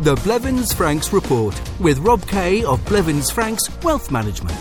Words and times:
The 0.00 0.16
Blevins 0.16 0.72
Franks 0.72 1.12
Report 1.12 1.60
with 1.78 1.98
Rob 1.98 2.26
Kay 2.26 2.64
of 2.64 2.84
Blevins 2.86 3.30
Franks 3.30 3.62
Wealth 3.84 4.10
Management. 4.10 4.58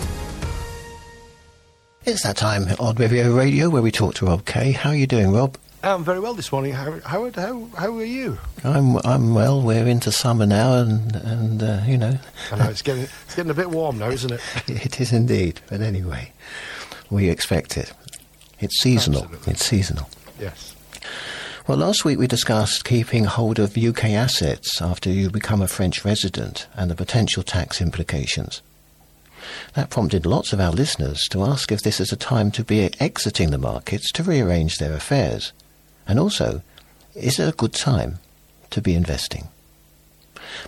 It's 2.05 2.23
that 2.23 2.37
time 2.37 2.65
on 2.79 2.95
Riviera 2.95 3.31
Radio 3.31 3.69
where 3.69 3.81
we 3.81 3.91
talk 3.91 4.13
to 4.15 4.25
Rob 4.27 4.45
Kay. 4.45 4.71
How 4.71 4.89
are 4.91 4.95
you 4.95 5.07
doing, 5.07 5.31
Rob? 5.31 5.57
I'm 5.81 6.03
very 6.03 6.19
well 6.19 6.35
this 6.35 6.51
morning. 6.51 6.73
How 6.73 6.99
how 6.99 7.31
how, 7.31 7.67
how 7.75 7.97
are 7.97 8.03
you? 8.03 8.37
I'm 8.63 8.97
I'm 8.97 9.33
well. 9.33 9.61
We're 9.61 9.87
into 9.87 10.11
summer 10.11 10.45
now, 10.45 10.75
and 10.75 11.15
and 11.15 11.63
uh, 11.63 11.81
you 11.87 11.97
know. 11.97 12.19
I 12.51 12.57
know 12.57 12.69
it's 12.69 12.83
getting 12.83 13.03
it's 13.03 13.35
getting 13.35 13.49
a 13.49 13.55
bit 13.55 13.71
warm 13.71 13.97
now, 13.97 14.09
isn't 14.09 14.31
it? 14.31 14.41
it 14.67 15.01
is 15.01 15.11
indeed. 15.11 15.59
But 15.69 15.81
anyway, 15.81 16.33
we 17.09 17.29
expect 17.29 17.77
it. 17.77 17.91
It's 18.59 18.79
seasonal. 18.79 19.23
Absolutely. 19.23 19.53
It's 19.53 19.65
seasonal. 19.65 20.07
Yes. 20.39 20.70
Well, 21.67 21.77
last 21.77 22.03
week 22.03 22.17
we 22.17 22.25
discussed 22.25 22.85
keeping 22.85 23.25
hold 23.25 23.59
of 23.59 23.77
UK 23.77 24.05
assets 24.05 24.81
after 24.81 25.11
you 25.11 25.29
become 25.29 25.61
a 25.61 25.67
French 25.67 26.03
resident 26.03 26.67
and 26.73 26.89
the 26.89 26.95
potential 26.95 27.43
tax 27.43 27.79
implications. 27.79 28.63
That 29.75 29.91
prompted 29.91 30.25
lots 30.25 30.53
of 30.53 30.59
our 30.59 30.71
listeners 30.71 31.21
to 31.29 31.43
ask 31.43 31.71
if 31.71 31.81
this 31.81 31.99
is 31.99 32.11
a 32.11 32.15
time 32.17 32.49
to 32.51 32.63
be 32.63 32.89
exiting 32.99 33.51
the 33.51 33.59
markets 33.59 34.11
to 34.13 34.23
rearrange 34.23 34.77
their 34.77 34.93
affairs. 34.93 35.53
And 36.07 36.17
also, 36.17 36.63
is 37.13 37.39
it 37.39 37.47
a 37.47 37.55
good 37.55 37.73
time 37.73 38.17
to 38.71 38.81
be 38.81 38.95
investing? 38.95 39.47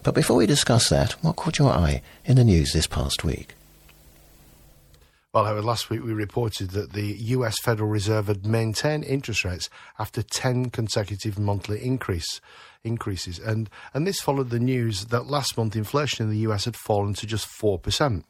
But 0.04 0.13
before 0.13 0.38
we 0.38 0.46
discuss 0.46 0.90
that, 0.90 1.13
what 1.23 1.38
caught 1.38 1.57
your 1.57 1.71
eye 1.71 2.04
in 2.23 2.35
the 2.35 2.44
news 2.44 2.71
this 2.71 2.88
past 2.88 3.23
week? 3.23 3.55
Well, 5.34 5.46
Howard, 5.46 5.66
last 5.66 5.90
week 5.90 6.04
we 6.04 6.14
reported 6.14 6.70
that 6.72 6.94
the 6.94 7.16
US 7.30 7.60
Federal 7.60 7.90
Reserve 7.90 8.28
had 8.28 8.46
maintained 8.46 9.04
interest 9.04 9.44
rates 9.44 9.68
after 9.98 10.22
10 10.22 10.70
consecutive 10.70 11.40
monthly 11.40 11.84
increase 11.84 12.40
increases. 12.84 13.40
And, 13.40 13.68
and 13.96 14.05
this 14.05 14.22
followed 14.22 14.52
the 14.52 14.60
news 14.60 15.05
that 15.05 15.26
last 15.26 15.58
month 15.58 15.76
inflation 15.76 16.27
in 16.27 16.32
the 16.32 16.52
US 16.52 16.66
had 16.66 16.76
fallen 16.76 17.16
to 17.16 17.26
just 17.26 17.48
4%. 17.48 18.24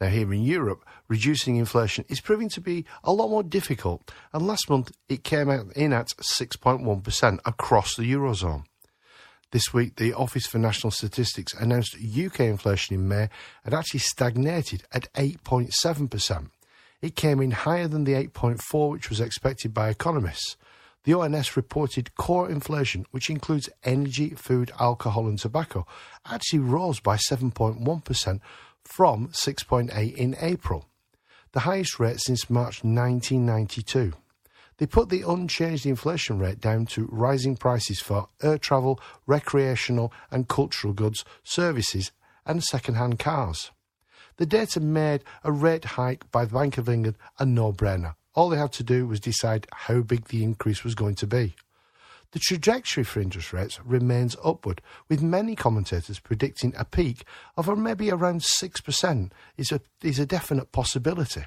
Now, 0.00 0.08
here 0.08 0.32
in 0.32 0.42
Europe, 0.42 0.84
reducing 1.06 1.54
inflation 1.54 2.04
is 2.08 2.20
proving 2.20 2.48
to 2.48 2.60
be 2.60 2.84
a 3.04 3.12
lot 3.12 3.30
more 3.30 3.44
difficult. 3.44 4.10
And 4.32 4.44
last 4.44 4.68
month 4.68 4.90
it 5.08 5.22
came 5.22 5.50
in 5.50 5.92
at 5.92 6.08
6.1% 6.08 7.38
across 7.46 7.94
the 7.94 8.12
Eurozone. 8.12 8.64
This 9.52 9.74
week, 9.74 9.96
the 9.96 10.14
Office 10.14 10.46
for 10.46 10.58
National 10.58 10.92
Statistics 10.92 11.52
announced 11.54 11.96
UK 11.96 12.40
inflation 12.40 12.94
in 12.94 13.08
May 13.08 13.28
had 13.64 13.74
actually 13.74 13.98
stagnated 13.98 14.84
at 14.92 15.12
8.7%. 15.14 16.50
It 17.02 17.16
came 17.16 17.40
in 17.40 17.50
higher 17.50 17.88
than 17.88 18.04
the 18.04 18.12
8.4 18.12 18.90
which 18.92 19.10
was 19.10 19.18
expected 19.18 19.74
by 19.74 19.88
economists. 19.88 20.56
The 21.02 21.14
ONS 21.14 21.56
reported 21.56 22.14
core 22.14 22.48
inflation, 22.48 23.06
which 23.10 23.28
includes 23.28 23.68
energy, 23.82 24.30
food, 24.30 24.70
alcohol, 24.78 25.26
and 25.26 25.38
tobacco, 25.38 25.84
actually 26.24 26.60
rose 26.60 27.00
by 27.00 27.16
7.1% 27.16 28.40
from 28.84 29.28
6.8 29.28 30.14
in 30.14 30.36
April, 30.40 30.86
the 31.52 31.60
highest 31.60 31.98
rate 31.98 32.20
since 32.20 32.48
March 32.48 32.84
1992. 32.84 34.12
They 34.80 34.86
put 34.86 35.10
the 35.10 35.28
unchanged 35.28 35.84
inflation 35.84 36.38
rate 36.38 36.58
down 36.58 36.86
to 36.86 37.06
rising 37.12 37.54
prices 37.54 38.00
for 38.00 38.30
air 38.42 38.56
travel, 38.56 38.98
recreational 39.26 40.10
and 40.30 40.48
cultural 40.48 40.94
goods, 40.94 41.22
services, 41.44 42.12
and 42.46 42.64
second 42.64 42.94
hand 42.94 43.18
cars. 43.18 43.72
The 44.38 44.46
data 44.46 44.80
made 44.80 45.22
a 45.44 45.52
rate 45.52 45.84
hike 45.84 46.30
by 46.30 46.46
the 46.46 46.54
Bank 46.54 46.78
of 46.78 46.88
England 46.88 47.18
a 47.38 47.44
no 47.44 47.74
brainer. 47.74 48.14
All 48.34 48.48
they 48.48 48.56
had 48.56 48.72
to 48.72 48.82
do 48.82 49.06
was 49.06 49.20
decide 49.20 49.66
how 49.70 50.00
big 50.00 50.28
the 50.28 50.42
increase 50.42 50.82
was 50.82 50.94
going 50.94 51.16
to 51.16 51.26
be. 51.26 51.54
The 52.30 52.38
trajectory 52.38 53.04
for 53.04 53.20
interest 53.20 53.52
rates 53.52 53.78
remains 53.84 54.34
upward, 54.42 54.80
with 55.10 55.20
many 55.20 55.56
commentators 55.56 56.20
predicting 56.20 56.72
a 56.74 56.86
peak 56.86 57.24
of 57.54 57.68
maybe 57.76 58.10
around 58.10 58.40
6% 58.40 59.30
is 59.58 59.72
a, 59.72 59.80
is 60.02 60.18
a 60.18 60.24
definite 60.24 60.72
possibility. 60.72 61.44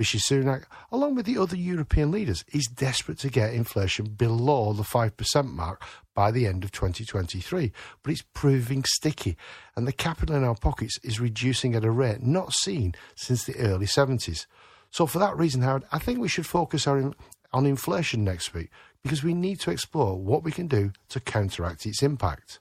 Rishi 0.00 0.16
Sunak, 0.16 0.64
along 0.90 1.14
with 1.14 1.26
the 1.26 1.36
other 1.36 1.56
European 1.56 2.10
leaders, 2.10 2.42
is 2.54 2.64
desperate 2.64 3.18
to 3.18 3.28
get 3.28 3.52
inflation 3.52 4.06
below 4.06 4.72
the 4.72 4.82
5% 4.82 5.52
mark 5.52 5.82
by 6.14 6.30
the 6.30 6.46
end 6.46 6.64
of 6.64 6.72
2023. 6.72 7.70
But 8.02 8.10
it's 8.10 8.24
proving 8.32 8.82
sticky, 8.84 9.36
and 9.76 9.86
the 9.86 9.92
capital 9.92 10.36
in 10.36 10.42
our 10.42 10.54
pockets 10.54 10.98
is 11.02 11.20
reducing 11.20 11.74
at 11.74 11.84
a 11.84 11.90
rate 11.90 12.22
not 12.22 12.54
seen 12.54 12.94
since 13.14 13.44
the 13.44 13.58
early 13.58 13.84
70s. 13.84 14.46
So, 14.90 15.04
for 15.04 15.18
that 15.18 15.36
reason, 15.36 15.60
Howard, 15.60 15.84
I 15.92 15.98
think 15.98 16.18
we 16.18 16.28
should 16.28 16.46
focus 16.46 16.86
on, 16.86 17.14
on 17.52 17.66
inflation 17.66 18.24
next 18.24 18.54
week 18.54 18.70
because 19.02 19.22
we 19.22 19.34
need 19.34 19.60
to 19.60 19.70
explore 19.70 20.18
what 20.18 20.42
we 20.42 20.50
can 20.50 20.66
do 20.66 20.92
to 21.10 21.20
counteract 21.20 21.84
its 21.84 22.02
impact. 22.02 22.58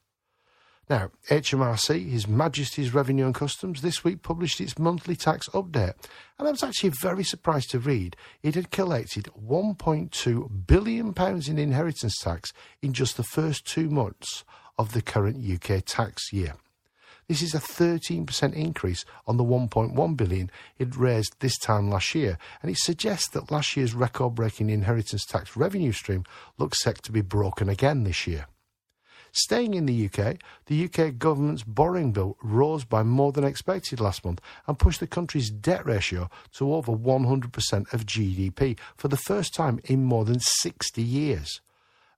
Now, 0.90 1.12
HMRC, 1.30 2.10
His 2.10 2.28
Majesty's 2.28 2.96
Revenue 2.96 3.28
and 3.28 3.36
Customs, 3.36 3.84
this 3.84 4.04
week 4.04 4.24
published 4.24 4.60
its 4.60 4.80
monthly 4.80 5.16
tax 5.16 5.48
update, 5.50 5.94
and 6.40 6.48
I 6.48 6.52
was 6.52 6.64
actually 6.64 6.94
very 7.00 7.24
surprised 7.24 7.70
to 7.72 7.80
read 7.80 8.16
it 8.42 8.56
had 8.56 8.72
collected 8.72 9.30
£1.2 9.40 10.66
billion 10.66 11.14
in 11.48 11.60
inheritance 11.60 12.18
tax 12.20 12.52
in 12.82 12.94
just 12.94 13.18
the 13.18 13.24
first 13.24 13.68
two 13.68 13.88
months 13.88 14.44
of 14.80 14.94
the 14.94 15.04
current 15.04 15.38
UK 15.48 15.84
tax 15.86 16.34
year. 16.34 16.56
This 17.28 17.44
is 17.44 17.54
a 17.54 17.60
13% 17.60 18.54
increase 18.56 19.06
on 19.28 19.38
the 19.38 19.44
1.1 19.44 20.18
billion 20.18 20.50
it 20.80 20.96
raised 20.96 21.36
this 21.40 21.60
time 21.60 21.92
last 21.92 22.16
year, 22.16 22.40
and 22.64 22.72
it 22.72 22.80
suggests 22.80 23.30
that 23.30 23.52
last 23.52 23.78
year's 23.78 23.94
record-breaking 23.94 24.72
inheritance 24.72 25.24
tax 25.28 25.56
revenue 25.56 25.92
stream 25.92 26.24
looks 26.58 26.82
set 26.82 27.04
to 27.04 27.12
be 27.12 27.22
broken 27.22 27.70
again 27.70 28.06
this 28.06 28.26
year. 28.26 28.48
Staying 29.31 29.73
in 29.73 29.85
the 29.85 30.06
UK, 30.06 30.38
the 30.66 30.85
UK 30.85 31.17
government's 31.17 31.63
borrowing 31.63 32.12
bill 32.12 32.38
rose 32.41 32.84
by 32.84 33.03
more 33.03 33.31
than 33.31 33.44
expected 33.44 34.00
last 34.00 34.25
month 34.25 34.41
and 34.67 34.79
pushed 34.79 35.00
the 35.00 35.07
country's 35.07 35.50
debt 35.50 35.85
ratio 35.85 36.29
to 36.53 36.73
over 36.73 36.91
100% 36.91 37.94
of 37.94 38.06
GDP 38.06 38.78
for 38.95 39.07
the 39.07 39.17
first 39.17 39.53
time 39.53 39.79
in 39.85 40.03
more 40.03 40.25
than 40.25 40.40
60 40.40 41.01
years. 41.01 41.62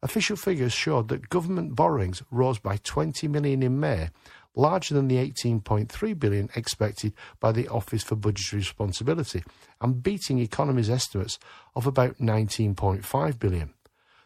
Official 0.03 0.35
figures 0.35 0.73
showed 0.73 1.09
that 1.09 1.29
government 1.29 1.75
borrowings 1.75 2.23
rose 2.31 2.57
by 2.57 2.77
20 2.77 3.28
million 3.28 3.61
in 3.61 3.79
May, 3.79 4.09
larger 4.55 4.95
than 4.95 5.07
the 5.07 5.17
18.3 5.17 6.19
billion 6.19 6.49
expected 6.55 7.13
by 7.39 7.51
the 7.51 7.67
Office 7.67 8.03
for 8.03 8.16
Budgetary 8.16 8.61
Responsibility 8.61 9.43
and 9.79 10.01
beating 10.01 10.39
economists' 10.39 10.89
estimates 10.89 11.38
of 11.75 11.85
about 11.85 12.17
19.5 12.17 13.39
billion. 13.39 13.73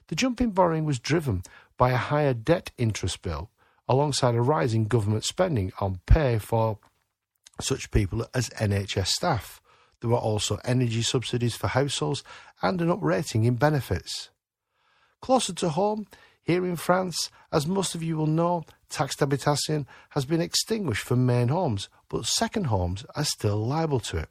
The 0.07 0.15
jump 0.15 0.39
in 0.39 0.51
borrowing 0.51 0.85
was 0.85 0.99
driven 0.99 1.43
by 1.77 1.91
a 1.91 1.97
higher 1.97 2.33
debt 2.33 2.71
interest 2.77 3.21
bill 3.21 3.49
alongside 3.87 4.35
a 4.35 4.41
rise 4.41 4.73
in 4.73 4.85
government 4.85 5.23
spending 5.23 5.71
on 5.79 5.99
pay 6.05 6.39
for 6.39 6.79
such 7.61 7.91
people 7.91 8.25
as 8.33 8.49
NHS 8.49 9.07
staff. 9.07 9.61
There 10.01 10.09
were 10.09 10.17
also 10.17 10.59
energy 10.65 11.01
subsidies 11.01 11.55
for 11.55 11.67
households 11.67 12.23
and 12.61 12.81
an 12.81 12.89
uprating 12.89 13.45
in 13.45 13.55
benefits. 13.55 14.29
Closer 15.21 15.53
to 15.53 15.69
home, 15.69 16.07
here 16.43 16.65
in 16.65 16.75
France, 16.75 17.31
as 17.51 17.65
most 17.65 17.95
of 17.95 18.03
you 18.03 18.17
will 18.17 18.27
know, 18.27 18.63
taxe 18.89 19.15
d'habitation 19.15 19.87
has 20.09 20.25
been 20.25 20.41
extinguished 20.41 21.03
for 21.03 21.15
main 21.15 21.47
homes, 21.47 21.89
but 22.07 22.25
second 22.25 22.65
homes 22.65 23.03
are 23.15 23.23
still 23.23 23.65
liable 23.65 23.99
to 24.01 24.17
it. 24.17 24.29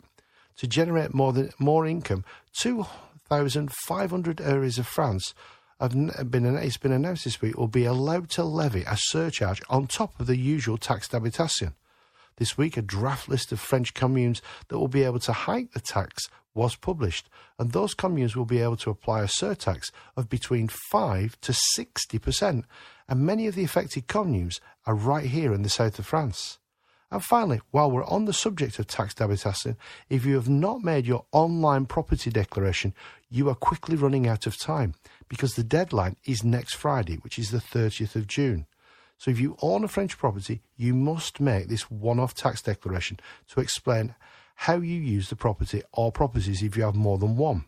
To 0.58 0.68
generate 0.68 1.12
more 1.12 1.32
than 1.32 1.50
more 1.58 1.86
income, 1.86 2.24
2,500 2.60 4.40
areas 4.40 4.78
of 4.78 4.86
France 4.86 5.34
have 5.80 6.30
been 6.30 6.46
it's 6.56 6.76
been 6.76 6.92
announced 6.92 7.24
this 7.24 7.40
week 7.40 7.56
will 7.56 7.68
be 7.68 7.84
allowed 7.84 8.30
to 8.30 8.44
levy 8.44 8.82
a 8.82 8.96
surcharge 8.96 9.60
on 9.68 9.86
top 9.86 10.18
of 10.20 10.26
the 10.26 10.36
usual 10.36 10.78
taxe 10.78 11.08
d'habitation. 11.08 11.74
This 12.36 12.58
week, 12.58 12.76
a 12.76 12.82
draft 12.82 13.28
list 13.28 13.52
of 13.52 13.60
French 13.60 13.94
communes 13.94 14.42
that 14.68 14.78
will 14.78 14.88
be 14.88 15.04
able 15.04 15.20
to 15.20 15.32
hike 15.32 15.72
the 15.72 15.80
tax 15.80 16.28
was 16.52 16.74
published, 16.76 17.28
and 17.58 17.72
those 17.72 17.94
communes 17.94 18.36
will 18.36 18.44
be 18.44 18.60
able 18.60 18.76
to 18.76 18.90
apply 18.90 19.22
a 19.22 19.26
surtax 19.26 19.90
of 20.16 20.28
between 20.28 20.68
5 20.68 21.40
to 21.40 21.52
60%, 21.76 22.64
and 23.08 23.20
many 23.20 23.46
of 23.46 23.54
the 23.54 23.64
affected 23.64 24.06
communes 24.06 24.60
are 24.86 24.94
right 24.94 25.26
here 25.26 25.52
in 25.52 25.62
the 25.62 25.68
south 25.68 25.98
of 25.98 26.06
France. 26.06 26.58
And 27.10 27.22
finally, 27.22 27.60
while 27.70 27.90
we're 27.90 28.06
on 28.06 28.24
the 28.24 28.32
subject 28.32 28.78
of 28.78 28.88
taxe 28.88 29.14
d'habitation, 29.14 29.76
if 30.08 30.24
you 30.24 30.34
have 30.34 30.48
not 30.48 30.82
made 30.82 31.06
your 31.06 31.26
online 31.30 31.86
property 31.86 32.30
declaration, 32.30 32.94
you 33.30 33.48
are 33.48 33.54
quickly 33.54 33.94
running 33.96 34.26
out 34.26 34.46
of 34.46 34.58
time 34.58 34.94
because 35.28 35.54
the 35.54 35.64
deadline 35.64 36.16
is 36.24 36.44
next 36.44 36.74
Friday, 36.74 37.16
which 37.16 37.38
is 37.38 37.50
the 37.50 37.58
30th 37.58 38.16
of 38.16 38.26
June. 38.26 38.66
So 39.18 39.30
if 39.30 39.40
you 39.40 39.56
own 39.62 39.84
a 39.84 39.88
French 39.88 40.18
property, 40.18 40.62
you 40.76 40.94
must 40.94 41.40
make 41.40 41.68
this 41.68 41.90
one 41.90 42.18
off 42.18 42.34
tax 42.34 42.60
declaration 42.62 43.18
to 43.48 43.60
explain 43.60 44.14
how 44.54 44.76
you 44.76 45.00
use 45.00 45.28
the 45.28 45.36
property 45.36 45.82
or 45.92 46.12
properties 46.12 46.62
if 46.62 46.76
you 46.76 46.82
have 46.84 46.94
more 46.94 47.18
than 47.18 47.36
one. 47.36 47.64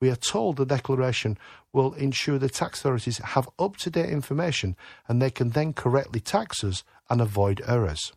We 0.00 0.10
are 0.10 0.16
told 0.16 0.56
the 0.56 0.66
declaration 0.66 1.38
will 1.72 1.94
ensure 1.94 2.38
the 2.38 2.48
tax 2.48 2.80
authorities 2.80 3.18
have 3.18 3.48
up 3.58 3.76
to 3.78 3.90
date 3.90 4.10
information 4.10 4.76
and 5.08 5.20
they 5.20 5.30
can 5.30 5.50
then 5.50 5.72
correctly 5.72 6.20
tax 6.20 6.62
us 6.64 6.84
and 7.08 7.20
avoid 7.20 7.62
errors. 7.66 8.12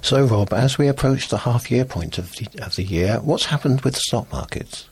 So, 0.00 0.24
Rob, 0.24 0.52
as 0.52 0.78
we 0.78 0.88
approach 0.88 1.28
the 1.28 1.38
half 1.38 1.70
year 1.70 1.84
point 1.84 2.18
of 2.18 2.32
the, 2.32 2.64
of 2.64 2.76
the 2.76 2.84
year, 2.84 3.18
what's 3.22 3.46
happened 3.46 3.82
with 3.82 3.96
stock 3.96 4.32
markets? 4.32 4.88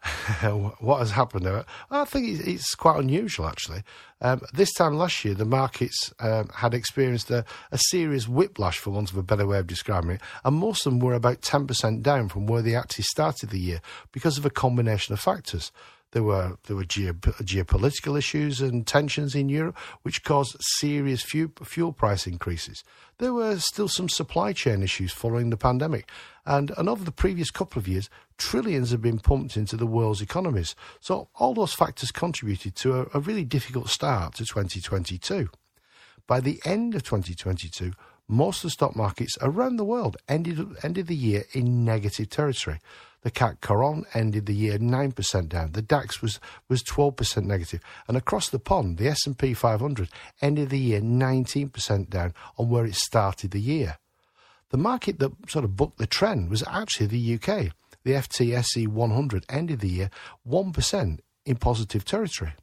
what 0.78 0.98
has 1.00 1.10
happened? 1.10 1.44
There? 1.44 1.64
I 1.90 2.04
think 2.04 2.46
it's 2.46 2.74
quite 2.74 2.98
unusual, 2.98 3.46
actually. 3.46 3.82
Um, 4.22 4.40
this 4.52 4.72
time 4.72 4.94
last 4.94 5.24
year, 5.24 5.34
the 5.34 5.44
markets 5.44 6.12
um, 6.20 6.48
had 6.54 6.72
experienced 6.72 7.30
a, 7.30 7.44
a, 7.70 7.78
serious 7.88 8.26
whiplash, 8.26 8.78
for 8.78 8.90
want 8.90 9.10
of 9.10 9.16
a 9.16 9.22
better 9.22 9.46
way 9.46 9.58
of 9.58 9.66
describing 9.66 10.12
it, 10.12 10.20
and 10.44 10.56
most 10.56 10.86
of 10.86 10.92
them 10.92 11.00
were 11.00 11.14
about 11.14 11.42
10% 11.42 12.02
down 12.02 12.28
from 12.28 12.46
where 12.46 12.62
they 12.62 12.74
actually 12.74 13.04
started 13.04 13.50
the 13.50 13.58
year 13.58 13.80
because 14.12 14.38
of 14.38 14.46
a 14.46 14.50
combination 14.50 15.12
of 15.12 15.20
factors. 15.20 15.70
There 16.12 16.24
were 16.24 16.56
there 16.64 16.76
were 16.76 16.84
geopolitical 16.84 18.18
issues 18.18 18.60
and 18.60 18.86
tensions 18.86 19.34
in 19.34 19.48
Europe, 19.48 19.78
which 20.02 20.24
caused 20.24 20.56
serious 20.60 21.22
fuel, 21.22 21.52
fuel 21.62 21.92
price 21.92 22.26
increases. 22.26 22.82
There 23.18 23.32
were 23.32 23.58
still 23.58 23.86
some 23.88 24.08
supply 24.08 24.52
chain 24.52 24.82
issues 24.82 25.12
following 25.12 25.50
the 25.50 25.56
pandemic, 25.56 26.10
and, 26.44 26.72
and 26.76 26.88
over 26.88 27.04
the 27.04 27.12
previous 27.12 27.50
couple 27.50 27.78
of 27.78 27.86
years, 27.86 28.10
trillions 28.38 28.90
have 28.90 29.02
been 29.02 29.20
pumped 29.20 29.56
into 29.56 29.76
the 29.76 29.86
world's 29.86 30.22
economies. 30.22 30.74
So 30.98 31.28
all 31.36 31.54
those 31.54 31.74
factors 31.74 32.10
contributed 32.10 32.74
to 32.76 33.02
a, 33.02 33.06
a 33.14 33.20
really 33.20 33.44
difficult 33.44 33.88
start 33.88 34.34
to 34.34 34.44
2022. 34.44 35.48
By 36.26 36.40
the 36.40 36.60
end 36.64 36.94
of 36.94 37.02
2022, 37.02 37.92
most 38.30 38.58
of 38.58 38.62
the 38.62 38.70
stock 38.70 38.94
markets 38.94 39.36
around 39.40 39.76
the 39.76 39.84
world 39.84 40.16
ended 40.28 40.76
ended 40.84 41.08
the 41.08 41.16
year 41.16 41.44
in 41.52 41.84
negative 41.84 42.30
territory. 42.30 42.78
The 43.22 43.30
CAC 43.30 43.60
Quarante 43.60 44.08
ended 44.14 44.46
the 44.46 44.54
year 44.54 44.78
9% 44.78 45.48
down. 45.48 45.72
The 45.72 45.82
DAX 45.82 46.22
was, 46.22 46.40
was 46.68 46.82
12% 46.82 47.44
negative. 47.44 47.80
And 48.08 48.16
across 48.16 48.48
the 48.48 48.58
pond, 48.58 48.96
the 48.96 49.08
S&P 49.08 49.52
500 49.52 50.08
ended 50.40 50.70
the 50.70 50.78
year 50.78 51.02
19% 51.02 52.08
down 52.08 52.32
on 52.56 52.70
where 52.70 52.86
it 52.86 52.94
started 52.94 53.50
the 53.50 53.60
year. 53.60 53.98
The 54.70 54.78
market 54.78 55.18
that 55.18 55.32
sort 55.50 55.66
of 55.66 55.76
booked 55.76 55.98
the 55.98 56.06
trend 56.06 56.48
was 56.48 56.64
actually 56.66 57.08
the 57.08 57.34
UK. 57.34 57.72
The 58.04 58.12
FTSE 58.12 58.88
100 58.88 59.44
ended 59.50 59.80
the 59.80 59.88
year 59.88 60.10
1% 60.48 61.18
in 61.44 61.56
positive 61.56 62.04
territory. 62.06 62.54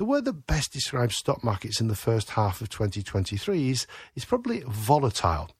The 0.00 0.06
word 0.06 0.24
that 0.24 0.46
best 0.46 0.72
describes 0.72 1.16
stock 1.16 1.44
markets 1.44 1.78
in 1.78 1.88
the 1.88 1.94
first 1.94 2.30
half 2.30 2.62
of 2.62 2.70
2023 2.70 3.68
is, 3.68 3.86
is 4.14 4.24
probably 4.24 4.62
volatile. 4.66 5.50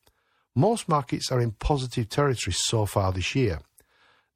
Most 0.54 0.88
markets 0.88 1.30
are 1.30 1.42
in 1.42 1.50
positive 1.50 2.08
territory 2.08 2.54
so 2.54 2.86
far 2.86 3.12
this 3.12 3.34
year. 3.34 3.60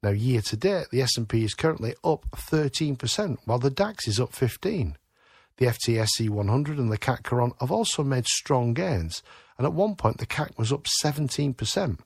Now, 0.03 0.11
year 0.11 0.41
to 0.41 0.55
date, 0.55 0.89
the 0.91 1.01
S&P 1.01 1.43
is 1.43 1.55
currently 1.55 1.95
up 2.03 2.27
13%, 2.35 3.39
while 3.45 3.57
the 3.57 3.71
DAX 3.71 4.07
is 4.07 4.19
up 4.19 4.31
15. 4.31 4.95
The 5.57 5.65
FTSE 5.65 6.29
100 6.29 6.77
and 6.77 6.91
the 6.91 6.99
CAC 6.99 7.23
Quarante 7.23 7.55
have 7.59 7.71
also 7.71 8.03
made 8.03 8.27
strong 8.27 8.75
gains, 8.75 9.23
and 9.57 9.65
at 9.65 9.73
one 9.73 9.95
point 9.95 10.19
the 10.19 10.27
CAC 10.27 10.55
was 10.55 10.71
up 10.71 10.85
17%. 11.03 11.99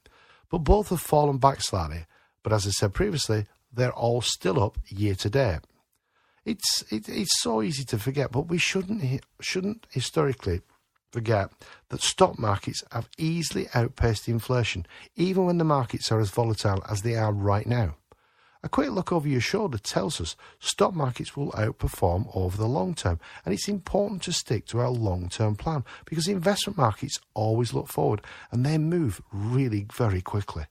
But 0.49 0.59
both 0.59 0.87
have 0.87 1.01
fallen 1.01 1.37
back 1.37 1.59
slightly. 1.59 2.05
But 2.43 2.53
as 2.53 2.65
I 2.65 2.69
said 2.69 2.93
previously, 2.93 3.47
they're 3.73 3.91
all 3.91 4.21
still 4.21 4.63
up 4.63 4.77
year 4.87 5.15
to 5.15 5.29
date. 5.29 5.59
It's 6.45 6.83
it, 6.91 7.09
it's 7.09 7.41
so 7.41 7.61
easy 7.61 7.83
to 7.85 7.99
forget, 7.99 8.31
but 8.31 8.47
we 8.47 8.57
shouldn't 8.57 9.23
shouldn't 9.39 9.87
historically 9.91 10.61
forget 11.11 11.51
that 11.89 12.01
stock 12.01 12.37
markets 12.37 12.83
have 12.91 13.09
easily 13.17 13.67
outpaced 13.73 14.27
inflation, 14.27 14.85
even 15.15 15.45
when 15.45 15.57
the 15.57 15.63
markets 15.63 16.11
are 16.11 16.19
as 16.19 16.29
volatile 16.29 16.83
as 16.89 17.01
they 17.01 17.15
are 17.15 17.33
right 17.33 17.65
now. 17.65 17.95
A 18.61 18.67
quick 18.67 18.89
look 18.89 19.13
over 19.13 19.27
your 19.27 19.39
shoulder 19.39 19.77
tells 19.77 20.19
us 20.19 20.35
stock 20.59 20.93
markets 20.93 21.37
will 21.37 21.51
outperform 21.53 22.29
over 22.35 22.57
the 22.57 22.67
long 22.67 22.93
term, 22.93 23.19
and 23.45 23.53
it's 23.53 23.69
important 23.69 24.21
to 24.23 24.33
stick 24.33 24.65
to 24.67 24.79
our 24.79 24.89
long 24.89 25.29
term 25.29 25.55
plan 25.55 25.85
because 26.05 26.27
investment 26.27 26.77
markets 26.77 27.19
always 27.33 27.73
look 27.73 27.87
forward 27.87 28.21
and 28.51 28.65
they 28.65 28.77
move 28.77 29.21
really 29.31 29.85
very 29.93 30.21
quickly. 30.21 30.65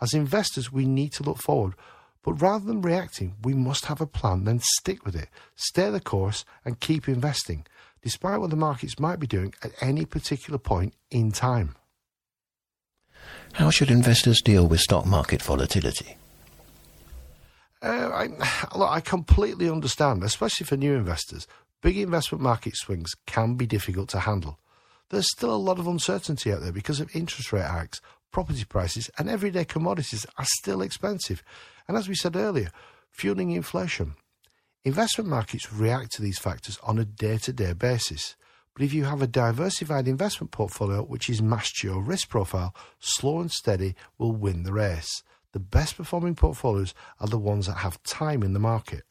As 0.00 0.12
investors, 0.12 0.70
we 0.70 0.84
need 0.84 1.12
to 1.14 1.22
look 1.22 1.38
forward, 1.38 1.74
but 2.22 2.34
rather 2.34 2.64
than 2.64 2.82
reacting, 2.82 3.34
we 3.42 3.54
must 3.54 3.86
have 3.86 4.00
a 4.00 4.06
plan, 4.06 4.44
then 4.44 4.60
stick 4.60 5.04
with 5.04 5.16
it, 5.16 5.28
stay 5.56 5.90
the 5.90 6.00
course, 6.00 6.44
and 6.64 6.80
keep 6.80 7.08
investing 7.08 7.66
despite 8.02 8.40
what 8.40 8.50
the 8.50 8.56
markets 8.56 8.98
might 8.98 9.20
be 9.20 9.26
doing 9.26 9.54
at 9.62 9.72
any 9.80 10.04
particular 10.04 10.58
point 10.58 10.92
in 11.10 11.30
time. 11.30 11.76
How 13.52 13.70
should 13.70 13.90
investors 13.90 14.40
deal 14.42 14.66
with 14.66 14.80
stock 14.80 15.06
market 15.06 15.40
volatility? 15.40 16.16
Uh, 17.82 18.10
I, 18.12 18.26
look, 18.76 18.90
I 18.90 19.00
completely 19.00 19.68
understand, 19.68 20.22
especially 20.24 20.66
for 20.66 20.76
new 20.76 20.94
investors. 20.94 21.46
Big 21.80 21.98
investment 21.98 22.42
market 22.42 22.76
swings 22.76 23.12
can 23.26 23.54
be 23.54 23.66
difficult 23.66 24.08
to 24.10 24.20
handle. 24.20 24.58
There's 25.10 25.30
still 25.30 25.54
a 25.54 25.56
lot 25.56 25.78
of 25.78 25.86
uncertainty 25.86 26.52
out 26.52 26.60
there 26.60 26.72
because 26.72 27.00
of 27.00 27.14
interest 27.14 27.52
rate 27.52 27.66
hikes, 27.66 28.00
property 28.30 28.64
prices, 28.64 29.10
and 29.18 29.28
everyday 29.28 29.64
commodities 29.64 30.24
are 30.38 30.46
still 30.58 30.80
expensive. 30.80 31.42
And 31.88 31.96
as 31.96 32.08
we 32.08 32.14
said 32.14 32.36
earlier, 32.36 32.70
fueling 33.10 33.50
inflation. 33.50 34.14
Investment 34.84 35.30
markets 35.30 35.72
react 35.72 36.12
to 36.12 36.22
these 36.22 36.38
factors 36.38 36.78
on 36.82 36.98
a 36.98 37.04
day 37.04 37.38
to 37.38 37.52
day 37.52 37.72
basis. 37.72 38.36
But 38.74 38.84
if 38.84 38.92
you 38.92 39.04
have 39.04 39.20
a 39.20 39.26
diversified 39.26 40.08
investment 40.08 40.50
portfolio 40.50 41.02
which 41.02 41.28
is 41.28 41.42
matched 41.42 41.80
to 41.80 41.88
your 41.88 42.02
risk 42.02 42.28
profile, 42.28 42.74
slow 42.98 43.40
and 43.40 43.50
steady 43.50 43.94
will 44.18 44.32
win 44.32 44.62
the 44.62 44.72
race. 44.72 45.22
The 45.52 45.60
best 45.60 45.98
performing 45.98 46.34
portfolios 46.34 46.94
are 47.20 47.28
the 47.28 47.38
ones 47.38 47.66
that 47.66 47.78
have 47.78 48.02
time 48.02 48.42
in 48.42 48.54
the 48.54 48.58
market. 48.58 49.04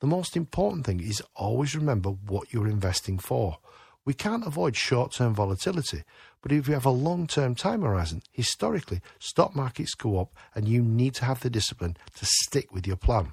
The 0.00 0.06
most 0.06 0.36
important 0.36 0.84
thing 0.84 1.00
is 1.00 1.22
always 1.34 1.74
remember 1.74 2.10
what 2.10 2.52
you're 2.52 2.68
investing 2.68 3.18
for. 3.18 3.58
We 4.04 4.14
can't 4.14 4.46
avoid 4.46 4.74
short 4.74 5.12
term 5.12 5.34
volatility, 5.34 6.02
but 6.42 6.50
if 6.50 6.66
you 6.66 6.74
have 6.74 6.86
a 6.86 6.90
long 6.90 7.26
term 7.26 7.54
time 7.54 7.82
horizon, 7.82 8.22
historically, 8.32 9.00
stock 9.20 9.54
markets 9.54 9.94
go 9.94 10.20
up 10.20 10.34
and 10.54 10.68
you 10.68 10.82
need 10.82 11.14
to 11.16 11.24
have 11.24 11.40
the 11.40 11.50
discipline 11.50 11.96
to 12.16 12.26
stick 12.26 12.72
with 12.72 12.86
your 12.86 12.96
plan. 12.96 13.32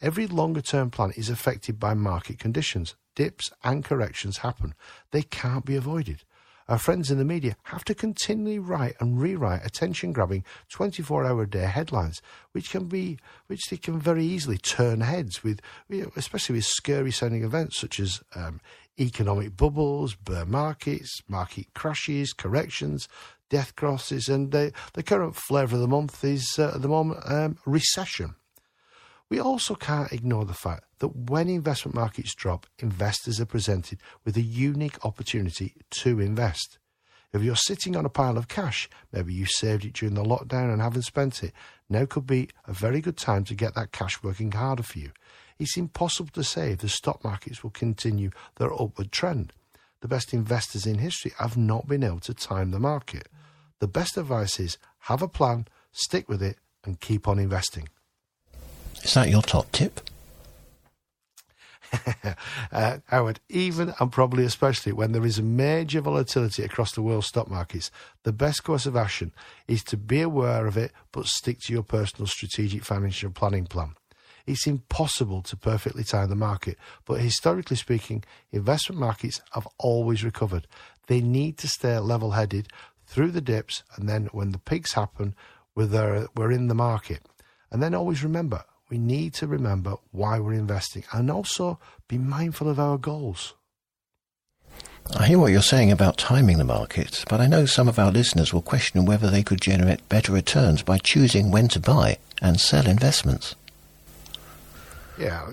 Every 0.00 0.26
longer 0.26 0.60
term 0.60 0.90
plan 0.90 1.12
is 1.16 1.28
affected 1.28 1.80
by 1.80 1.94
market 1.94 2.38
conditions. 2.38 2.94
Dips 3.14 3.50
and 3.62 3.84
corrections 3.84 4.38
happen. 4.38 4.74
They 5.10 5.22
can't 5.22 5.64
be 5.64 5.76
avoided. 5.76 6.24
Our 6.72 6.78
friends 6.78 7.10
in 7.10 7.18
the 7.18 7.24
media 7.26 7.54
have 7.64 7.84
to 7.84 7.94
continually 7.94 8.58
write 8.58 8.94
and 8.98 9.20
rewrite 9.20 9.62
attention 9.62 10.14
grabbing 10.14 10.42
24 10.70 11.26
hour 11.26 11.42
a 11.42 11.46
day 11.46 11.66
headlines, 11.66 12.22
which 12.52 12.70
can 12.70 12.86
be, 12.86 13.18
which 13.46 13.68
they 13.68 13.76
can 13.76 14.00
very 14.00 14.24
easily 14.24 14.56
turn 14.56 15.02
heads 15.02 15.44
with, 15.44 15.60
especially 16.16 16.54
with 16.54 16.64
scary 16.64 17.12
sounding 17.12 17.44
events 17.44 17.78
such 17.78 18.00
as 18.00 18.22
um, 18.34 18.58
economic 18.98 19.54
bubbles, 19.54 20.14
bear 20.14 20.46
markets, 20.46 21.20
market 21.28 21.66
crashes, 21.74 22.32
corrections, 22.32 23.06
death 23.50 23.76
crosses, 23.76 24.30
and 24.30 24.50
the, 24.50 24.72
the 24.94 25.02
current 25.02 25.36
flavour 25.36 25.74
of 25.74 25.82
the 25.82 25.86
month 25.86 26.24
is 26.24 26.56
uh, 26.58 26.72
at 26.74 26.80
the 26.80 26.88
moment 26.88 27.20
um, 27.30 27.58
recession. 27.66 28.34
We 29.32 29.40
also 29.40 29.74
can't 29.74 30.12
ignore 30.12 30.44
the 30.44 30.52
fact 30.52 30.84
that 30.98 31.16
when 31.16 31.48
investment 31.48 31.94
markets 31.94 32.34
drop, 32.34 32.66
investors 32.80 33.40
are 33.40 33.46
presented 33.46 33.98
with 34.26 34.36
a 34.36 34.42
unique 34.42 35.02
opportunity 35.06 35.74
to 36.02 36.20
invest. 36.20 36.78
If 37.32 37.42
you're 37.42 37.56
sitting 37.56 37.96
on 37.96 38.04
a 38.04 38.10
pile 38.10 38.36
of 38.36 38.48
cash, 38.48 38.90
maybe 39.10 39.32
you 39.32 39.46
saved 39.46 39.86
it 39.86 39.94
during 39.94 40.16
the 40.16 40.22
lockdown 40.22 40.70
and 40.70 40.82
haven't 40.82 41.04
spent 41.04 41.42
it, 41.42 41.54
now 41.88 42.04
could 42.04 42.26
be 42.26 42.50
a 42.66 42.74
very 42.74 43.00
good 43.00 43.16
time 43.16 43.44
to 43.44 43.54
get 43.54 43.74
that 43.74 43.90
cash 43.90 44.22
working 44.22 44.52
harder 44.52 44.82
for 44.82 44.98
you. 44.98 45.12
It's 45.58 45.78
impossible 45.78 46.32
to 46.34 46.44
say 46.44 46.72
if 46.72 46.80
the 46.80 46.90
stock 46.90 47.24
markets 47.24 47.62
will 47.62 47.70
continue 47.70 48.32
their 48.56 48.74
upward 48.74 49.12
trend. 49.12 49.54
The 50.02 50.08
best 50.08 50.34
investors 50.34 50.84
in 50.84 50.98
history 50.98 51.32
have 51.38 51.56
not 51.56 51.88
been 51.88 52.04
able 52.04 52.20
to 52.20 52.34
time 52.34 52.70
the 52.70 52.78
market. 52.78 53.28
The 53.78 53.88
best 53.88 54.18
advice 54.18 54.60
is 54.60 54.76
have 55.08 55.22
a 55.22 55.26
plan, 55.26 55.68
stick 55.90 56.28
with 56.28 56.42
it, 56.42 56.58
and 56.84 57.00
keep 57.00 57.26
on 57.26 57.38
investing. 57.38 57.88
Is 59.02 59.14
that 59.14 59.28
your 59.28 59.42
top 59.42 59.70
tip? 59.72 60.00
uh, 62.72 62.98
Howard, 63.06 63.40
even 63.48 63.92
and 63.98 64.12
probably 64.12 64.44
especially 64.44 64.92
when 64.92 65.12
there 65.12 65.26
is 65.26 65.38
a 65.38 65.42
major 65.42 66.00
volatility 66.00 66.62
across 66.62 66.92
the 66.92 67.02
world 67.02 67.24
stock 67.24 67.50
markets, 67.50 67.90
the 68.22 68.32
best 68.32 68.64
course 68.64 68.86
of 68.86 68.96
action 68.96 69.32
is 69.68 69.82
to 69.84 69.96
be 69.96 70.20
aware 70.20 70.66
of 70.66 70.76
it 70.76 70.92
but 71.10 71.26
stick 71.26 71.58
to 71.60 71.72
your 71.72 71.82
personal 71.82 72.26
strategic 72.26 72.84
financial 72.84 73.30
planning 73.30 73.66
plan. 73.66 73.94
It's 74.46 74.66
impossible 74.66 75.42
to 75.42 75.56
perfectly 75.56 76.04
time 76.04 76.28
the 76.28 76.34
market, 76.36 76.78
but 77.04 77.20
historically 77.20 77.76
speaking, 77.76 78.24
investment 78.50 79.00
markets 79.00 79.40
have 79.52 79.68
always 79.78 80.24
recovered. 80.24 80.66
They 81.08 81.20
need 81.20 81.58
to 81.58 81.68
stay 81.68 81.98
level 81.98 82.32
headed 82.32 82.68
through 83.06 83.32
the 83.32 83.40
dips, 83.40 83.82
and 83.96 84.08
then 84.08 84.26
when 84.32 84.52
the 84.52 84.58
peaks 84.58 84.94
happen, 84.94 85.34
we're, 85.74 86.28
we're 86.36 86.50
in 86.50 86.68
the 86.68 86.74
market. 86.74 87.22
And 87.70 87.82
then 87.82 87.94
always 87.94 88.22
remember 88.22 88.64
we 88.92 88.98
need 88.98 89.32
to 89.32 89.46
remember 89.46 89.96
why 90.10 90.38
we're 90.38 90.52
investing 90.52 91.02
and 91.12 91.30
also 91.30 91.80
be 92.08 92.18
mindful 92.18 92.68
of 92.68 92.78
our 92.78 92.98
goals. 92.98 93.54
I 95.16 95.28
hear 95.28 95.38
what 95.38 95.50
you're 95.50 95.62
saying 95.62 95.90
about 95.90 96.18
timing 96.18 96.58
the 96.58 96.64
markets, 96.64 97.24
but 97.26 97.40
I 97.40 97.46
know 97.46 97.64
some 97.64 97.88
of 97.88 97.98
our 97.98 98.12
listeners 98.12 98.52
will 98.52 98.60
question 98.60 99.06
whether 99.06 99.30
they 99.30 99.42
could 99.42 99.62
generate 99.62 100.06
better 100.10 100.30
returns 100.30 100.82
by 100.82 100.98
choosing 100.98 101.50
when 101.50 101.68
to 101.68 101.80
buy 101.80 102.18
and 102.42 102.60
sell 102.60 102.86
investments. 102.86 103.54
Yeah, 105.18 105.52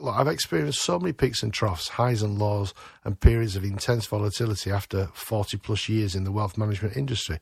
look, 0.00 0.16
I've 0.16 0.26
experienced 0.26 0.82
so 0.82 0.98
many 0.98 1.12
peaks 1.12 1.44
and 1.44 1.54
troughs, 1.54 1.90
highs 1.90 2.22
and 2.22 2.40
lows, 2.40 2.74
and 3.04 3.20
periods 3.20 3.54
of 3.54 3.62
intense 3.62 4.06
volatility 4.06 4.72
after 4.72 5.10
40 5.14 5.58
plus 5.58 5.88
years 5.88 6.16
in 6.16 6.24
the 6.24 6.32
wealth 6.32 6.58
management 6.58 6.96
industry. 6.96 7.38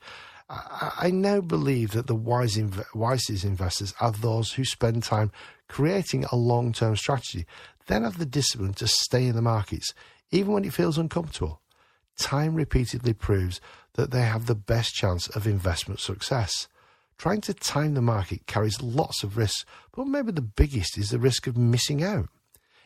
I, 0.51 1.11
now 1.11 1.41
believe 1.43 1.91
that 1.91 2.07
the 2.07 2.15
wise 2.15 2.57
inv- 2.57 2.95
wisest 2.95 3.45
investors 3.45 3.93
are 4.01 4.13
those 4.13 4.53
who 4.53 4.65
spend 4.65 5.03
time 5.03 5.31
creating 5.69 6.25
a 6.25 6.37
long 6.37 6.73
term 6.73 6.97
strategy, 6.97 7.47
then 7.87 8.03
have 8.03 8.19
the 8.19 8.27
discipline 8.27 8.73
to 8.75 8.89
stay 8.89 9.27
in 9.27 9.37
the 9.37 9.43
markets, 9.43 9.93
even 10.31 10.53
when 10.53 10.65
it 10.65 10.73
feels 10.73 10.97
uncomfortable. 10.97 11.61
Time 12.19 12.55
repeatedly 12.55 13.13
proves 13.13 13.61
that 13.95 14.11
they 14.11 14.23
have 14.23 14.47
the 14.47 14.55
best 14.55 14.95
chance 14.95 15.29
of 15.29 15.47
investment 15.47 16.01
success. 16.01 16.69
Trying 17.19 17.41
to 17.43 17.55
time 17.55 17.95
the 17.95 18.03
market 18.03 18.47
carries 18.47 18.81
lots 18.81 19.23
of 19.23 19.37
risks, 19.37 19.65
but 19.95 20.07
maybe 20.07 20.33
the 20.33 20.41
biggest 20.41 20.97
is 20.97 21.11
the 21.11 21.19
risk 21.19 21.47
of 21.47 21.57
missing 21.57 22.03
out. 22.03 22.29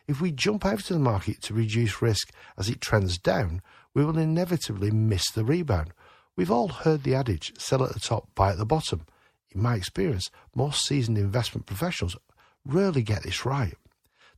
If 0.09 0.21
we 0.21 0.33
jump 0.33 0.65
out 0.65 0.81
to 0.81 0.95
the 0.95 0.99
market 0.99 1.43
to 1.43 1.55
reduce 1.55 2.03
risk 2.03 2.33
as 2.59 2.69
it 2.69 2.81
trends 2.81 3.19
down, 3.19 3.63
we 3.95 4.05
will 4.05 4.19
inevitably 4.19 4.91
miss 4.91 5.31
the 5.31 5.45
rebound. 5.45 5.93
We've 6.37 6.51
all 6.51 6.69
heard 6.69 7.03
the 7.03 7.15
adage 7.15 7.53
sell 7.59 7.85
at 7.85 7.93
the 7.93 8.01
top, 8.01 8.35
buy 8.35 8.53
at 8.53 8.59
the 8.59 8.65
bottom. 8.65 9.07
In 9.51 9.61
my 9.63 9.77
experience, 9.77 10.31
most 10.55 10.87
seasoned 10.87 11.19
investment 11.19 11.67
professionals 11.67 12.17
rarely 12.65 13.03
get 13.03 13.23
this 13.23 13.45
right. 13.45 13.75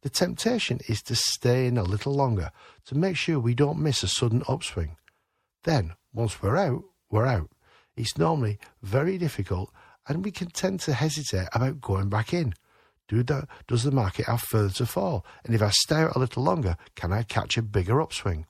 The 0.03 0.11
temptation 0.11 0.81
is 0.89 1.03
to 1.03 1.15
stay 1.15 1.67
in 1.67 1.79
a 1.79 1.85
little 1.85 2.15
longer 2.15 2.51
to 2.87 2.95
make 2.95 3.17
sure 3.17 3.39
we 3.39 3.55
don't 3.55 3.79
miss 3.79 4.03
a 4.03 4.09
sudden 4.09 4.43
upswing. 4.49 4.97
Then, 5.63 5.95
once 6.13 6.43
we're 6.43 6.57
out, 6.57 6.85
we're 7.11 7.27
out. 7.27 7.51
It's 7.97 8.19
normally 8.19 8.59
very 8.83 9.17
difficult 9.17 9.73
and 10.09 10.25
we 10.25 10.31
can 10.31 10.49
tend 10.51 10.81
to 10.81 10.93
hesitate 10.93 11.49
about 11.55 11.81
going 11.81 12.09
back 12.09 12.35
in. 12.35 12.55
Do 13.09 13.23
the, 13.23 13.47
does 13.67 13.85
the 13.85 13.91
market 13.91 14.27
have 14.27 14.43
further 14.43 14.73
to 14.75 14.87
fall? 14.87 15.25
And 15.45 15.55
if 15.55 15.63
I 15.63 15.71
stay 15.71 15.97
out 15.97 16.17
a 16.17 16.19
little 16.19 16.43
longer, 16.43 16.77
can 16.97 17.13
I 17.13 17.23
catch 17.23 17.57
a 17.57 17.63
bigger 17.63 18.01
upswing? 18.01 18.47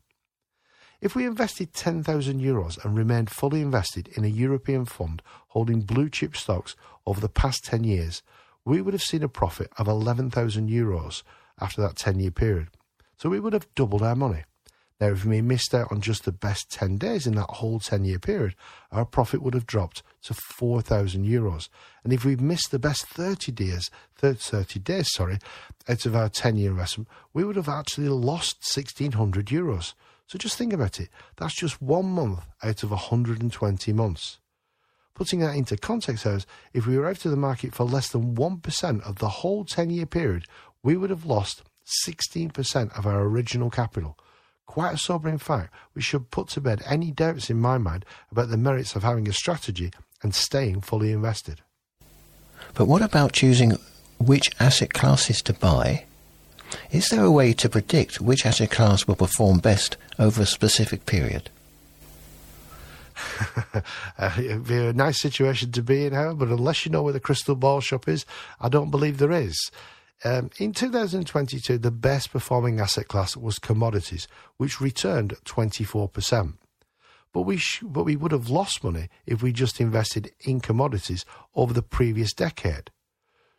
If 1.04 1.14
we 1.14 1.26
invested 1.26 1.74
10,000 1.74 2.40
euros 2.40 2.82
and 2.82 2.96
remained 2.96 3.28
fully 3.28 3.60
invested 3.60 4.08
in 4.16 4.24
a 4.24 4.28
European 4.28 4.86
fund 4.86 5.20
holding 5.48 5.82
blue 5.82 6.08
chip 6.08 6.34
stocks 6.34 6.76
over 7.04 7.20
the 7.20 7.28
past 7.28 7.62
10 7.66 7.84
years, 7.84 8.22
we 8.64 8.80
would 8.80 8.94
have 8.94 9.02
seen 9.02 9.22
a 9.22 9.28
profit 9.28 9.70
of 9.76 9.86
11,000 9.86 10.70
euros 10.70 11.22
after 11.60 11.82
that 11.82 11.96
10 11.96 12.20
year 12.20 12.30
period. 12.30 12.68
So 13.18 13.28
we 13.28 13.38
would 13.38 13.52
have 13.52 13.66
doubled 13.74 14.02
our 14.02 14.16
money. 14.16 14.44
Now, 14.98 15.08
if 15.08 15.26
we 15.26 15.42
missed 15.42 15.74
out 15.74 15.92
on 15.92 16.00
just 16.00 16.24
the 16.24 16.32
best 16.32 16.70
10 16.70 16.96
days 16.96 17.26
in 17.26 17.34
that 17.34 17.50
whole 17.50 17.80
10 17.80 18.06
year 18.06 18.18
period, 18.18 18.54
our 18.90 19.04
profit 19.04 19.42
would 19.42 19.52
have 19.52 19.66
dropped 19.66 20.02
to 20.22 20.32
4,000 20.32 21.26
euros. 21.26 21.68
And 22.02 22.14
if 22.14 22.24
we 22.24 22.36
missed 22.36 22.70
the 22.70 22.78
best 22.78 23.04
30 23.08 23.52
days, 23.52 23.90
30 24.16 24.80
days, 24.80 25.12
sorry, 25.12 25.38
out 25.86 26.06
of 26.06 26.16
our 26.16 26.30
10 26.30 26.56
year 26.56 26.70
investment, 26.70 27.10
we 27.34 27.44
would 27.44 27.56
have 27.56 27.68
actually 27.68 28.08
lost 28.08 28.64
1,600 28.74 29.48
euros. 29.48 29.92
So 30.26 30.38
just 30.38 30.56
think 30.56 30.72
about 30.72 31.00
it. 31.00 31.08
That's 31.36 31.54
just 31.54 31.82
one 31.82 32.06
month 32.06 32.40
out 32.62 32.82
of 32.82 32.90
120 32.90 33.92
months. 33.92 34.38
Putting 35.14 35.40
that 35.40 35.54
into 35.54 35.76
context, 35.76 36.24
however, 36.24 36.44
if 36.72 36.86
we 36.86 36.98
were 36.98 37.06
out 37.06 37.24
of 37.24 37.30
the 37.30 37.36
market 37.36 37.72
for 37.72 37.84
less 37.84 38.08
than 38.08 38.34
1% 38.34 39.08
of 39.08 39.16
the 39.16 39.28
whole 39.28 39.64
10 39.64 39.90
year 39.90 40.06
period, 40.06 40.44
we 40.82 40.96
would 40.96 41.10
have 41.10 41.24
lost 41.24 41.62
16% 42.06 42.98
of 42.98 43.06
our 43.06 43.22
original 43.22 43.70
capital. 43.70 44.18
Quite 44.66 44.94
a 44.94 44.98
sobering 44.98 45.38
fact, 45.38 45.72
which 45.92 46.06
should 46.06 46.30
put 46.30 46.48
to 46.48 46.60
bed 46.60 46.82
any 46.86 47.10
doubts 47.12 47.50
in 47.50 47.60
my 47.60 47.78
mind 47.78 48.04
about 48.32 48.48
the 48.48 48.56
merits 48.56 48.96
of 48.96 49.02
having 49.02 49.28
a 49.28 49.32
strategy 49.32 49.92
and 50.22 50.34
staying 50.34 50.80
fully 50.80 51.12
invested. 51.12 51.60
But 52.72 52.86
what 52.86 53.02
about 53.02 53.32
choosing 53.32 53.76
which 54.18 54.50
asset 54.58 54.94
classes 54.94 55.42
to 55.42 55.52
buy? 55.52 56.06
Is 56.90 57.08
there 57.08 57.24
a 57.24 57.30
way 57.30 57.52
to 57.54 57.68
predict 57.68 58.20
which 58.20 58.46
asset 58.46 58.70
class 58.70 59.06
will 59.06 59.16
perform 59.16 59.58
best 59.58 59.96
over 60.18 60.42
a 60.42 60.46
specific 60.46 61.06
period? 61.06 61.50
it'd 64.38 64.66
be 64.66 64.76
a 64.76 64.92
nice 64.92 65.20
situation 65.20 65.72
to 65.72 65.82
be 65.82 66.06
in, 66.06 66.12
however, 66.12 66.46
but 66.46 66.48
unless 66.48 66.84
you 66.84 66.92
know 66.92 67.02
where 67.02 67.12
the 67.12 67.20
crystal 67.20 67.54
ball 67.54 67.80
shop 67.80 68.08
is, 68.08 68.26
I 68.60 68.68
don't 68.68 68.90
believe 68.90 69.18
there 69.18 69.32
is. 69.32 69.70
Um, 70.24 70.50
in 70.58 70.72
2022, 70.72 71.78
the 71.78 71.90
best 71.90 72.30
performing 72.30 72.80
asset 72.80 73.08
class 73.08 73.36
was 73.36 73.58
commodities, 73.58 74.26
which 74.56 74.80
returned 74.80 75.34
24%. 75.44 76.54
But 77.32 77.42
we, 77.42 77.56
sh- 77.56 77.82
but 77.82 78.04
we 78.04 78.16
would 78.16 78.32
have 78.32 78.48
lost 78.48 78.84
money 78.84 79.08
if 79.26 79.42
we 79.42 79.52
just 79.52 79.80
invested 79.80 80.30
in 80.40 80.60
commodities 80.60 81.24
over 81.54 81.74
the 81.74 81.82
previous 81.82 82.32
decade. 82.32 82.90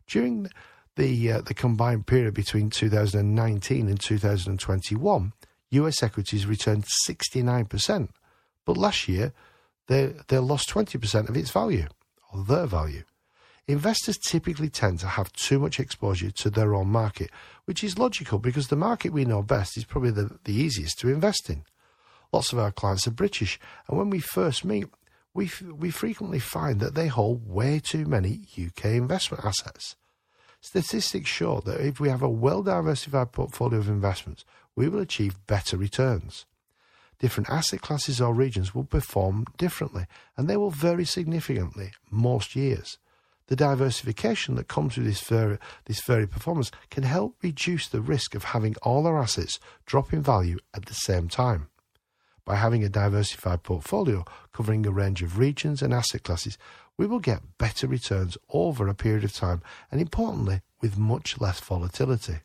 During 0.08 0.50
the, 0.96 1.32
uh, 1.32 1.42
the 1.42 1.54
combined 1.54 2.08
period 2.08 2.34
between 2.34 2.70
2019 2.70 3.88
and 3.88 4.00
2021, 4.00 5.34
US 5.72 6.04
equities 6.04 6.46
returned 6.46 6.86
69%. 7.08 8.10
But 8.66 8.78
last 8.78 9.08
year, 9.08 9.34
they, 9.88 10.14
they 10.28 10.38
lost 10.40 10.70
20% 10.70 11.30
of 11.30 11.38
its 11.38 11.52
value, 11.52 11.88
or 12.32 12.44
their 12.44 12.66
value. 12.66 13.04
Investors 13.68 14.18
typically 14.18 14.70
tend 14.70 15.00
to 15.00 15.08
have 15.08 15.34
too 15.34 15.60
much 15.60 15.80
exposure 15.80 16.32
to 16.32 16.50
their 16.50 16.76
own 16.76 16.88
market, 16.88 17.32
which 17.66 17.84
is 17.84 17.98
logical 17.98 18.38
because 18.38 18.68
the 18.68 18.76
market 18.76 19.12
we 19.12 19.26
know 19.26 19.42
best 19.42 19.76
is 19.76 19.86
probably 19.86 20.12
the, 20.12 20.38
the 20.44 20.54
easiest 20.54 21.00
to 21.00 21.10
invest 21.10 21.50
in. 21.50 21.64
Lots 22.32 22.54
of 22.54 22.60
our 22.60 22.72
clients 22.72 23.08
are 23.08 23.12
British, 23.12 23.60
and 23.88 23.98
when 23.98 24.10
we 24.10 24.20
first 24.20 24.66
meet, 24.66 24.86
we, 25.34 25.50
we 25.78 25.90
frequently 25.90 26.40
find 26.40 26.80
that 26.80 26.96
they 26.96 27.08
hold 27.08 27.48
way 27.48 27.80
too 27.80 28.06
many 28.06 28.42
UK 28.58 28.86
investment 28.86 29.44
assets. 29.44 29.96
Statistics 30.66 31.30
show 31.30 31.60
that 31.60 31.80
if 31.80 32.00
we 32.00 32.10
have 32.10 32.24
a 32.24 32.28
well 32.28 32.64
diversified 32.64 33.32
portfolio 33.32 33.78
of 33.78 33.88
investments, 33.88 34.46
we 34.76 34.90
will 34.90 35.00
achieve 35.00 35.46
better 35.46 35.78
returns. 35.78 36.48
Different 37.20 37.52
asset 37.52 37.82
classes 37.82 38.20
or 38.20 38.34
regions 38.34 38.74
will 38.74 38.84
perform 38.84 39.46
differently, 39.58 40.08
and 40.36 40.48
they 40.48 40.58
will 40.58 40.72
vary 40.72 41.06
significantly 41.06 41.92
most 42.10 42.56
years. 42.56 42.98
The 43.46 43.56
diversification 43.56 44.56
that 44.56 44.68
comes 44.68 44.98
with 44.98 45.06
this 45.06 45.22
very, 45.22 45.60
this 45.86 46.02
very 46.04 46.26
performance 46.26 46.72
can 46.90 47.04
help 47.04 47.36
reduce 47.44 47.88
the 47.88 48.02
risk 48.02 48.34
of 48.34 48.46
having 48.46 48.76
all 48.82 49.06
our 49.06 49.22
assets 49.22 49.60
drop 49.86 50.14
in 50.14 50.24
value 50.24 50.58
at 50.74 50.88
the 50.88 50.96
same 50.96 51.30
time. 51.30 51.70
By 52.44 52.56
having 52.56 52.84
a 52.84 52.90
diversified 52.90 53.62
portfolio 53.62 54.26
covering 54.52 54.88
a 54.88 54.92
range 54.92 55.22
of 55.22 55.38
regions 55.38 55.84
and 55.84 55.94
asset 55.94 56.24
classes, 56.24 56.58
we 56.98 57.08
will 57.08 57.20
get 57.20 57.58
better 57.58 57.88
returns 57.88 58.38
over 58.50 58.88
a 58.88 58.96
period 58.96 59.24
of 59.24 59.34
time 59.34 59.62
and, 59.92 60.00
importantly, 60.00 60.62
with 60.82 60.98
much 60.98 61.40
less 61.40 61.60
volatility. 61.60 62.40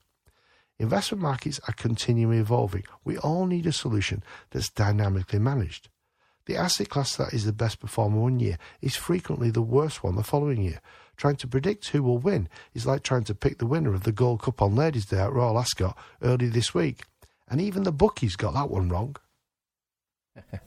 Investment 0.79 1.23
markets 1.23 1.61
are 1.69 1.75
continually 1.75 2.39
evolving. 2.39 2.85
We 3.05 3.19
all 3.19 3.47
need 3.47 3.67
a 3.67 3.73
solution 3.73 4.25
that's 4.51 4.71
dynamically 4.71 5.39
managed. 5.39 5.89
The 6.47 6.57
asset 6.57 6.89
class 6.89 7.17
that 7.17 7.35
is 7.35 7.45
the 7.45 7.53
best 7.53 7.81
performer 7.81 8.19
one 8.19 8.41
year 8.41 8.57
is 8.81 8.97
frequently 8.97 9.51
the 9.51 9.63
worst 9.63 10.03
one 10.03 10.17
the 10.17 10.23
following 10.23 10.63
year. 10.63 10.81
Trying 11.17 11.37
to 11.37 11.47
predict 11.47 11.89
who 11.89 12.03
will 12.03 12.19
win 12.19 12.49
is 12.73 12.87
like 12.87 13.03
trying 13.03 13.25
to 13.25 13.35
pick 13.35 13.59
the 13.59 13.67
winner 13.67 13.93
of 13.93 14.05
the 14.05 14.11
Gold 14.11 14.41
Cup 14.43 14.63
on 14.63 14.75
Ladies' 14.75 15.05
Day 15.05 15.19
at 15.19 15.33
Royal 15.33 15.59
Ascot 15.59 15.97
early 16.23 16.49
this 16.49 16.75
week. 16.75 17.03
And 17.47 17.61
even 17.61 17.83
the 17.83 17.93
bookies 17.93 18.37
got 18.37 18.55
that 18.55 18.71
one 18.71 18.89
wrong. 18.89 19.17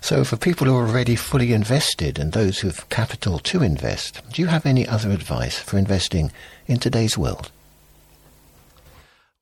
so, 0.00 0.24
for 0.24 0.36
people 0.36 0.66
who 0.66 0.76
are 0.76 0.86
already 0.86 1.14
fully 1.14 1.52
invested 1.52 2.18
and 2.18 2.32
those 2.32 2.60
who 2.60 2.68
have 2.68 2.88
capital 2.88 3.38
to 3.40 3.62
invest, 3.62 4.20
do 4.32 4.40
you 4.40 4.48
have 4.48 4.64
any 4.64 4.88
other 4.88 5.10
advice 5.10 5.58
for 5.58 5.76
investing 5.76 6.32
in 6.66 6.78
today's 6.78 7.18
world? 7.18 7.52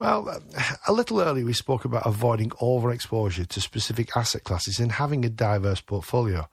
Well, 0.00 0.42
a 0.86 0.92
little 0.92 1.20
earlier 1.20 1.44
we 1.44 1.52
spoke 1.52 1.84
about 1.84 2.06
avoiding 2.06 2.50
overexposure 2.50 3.46
to 3.46 3.60
specific 3.60 4.16
asset 4.16 4.44
classes 4.44 4.78
and 4.78 4.92
having 4.92 5.24
a 5.24 5.30
diverse 5.30 5.80
portfolio. 5.80 6.48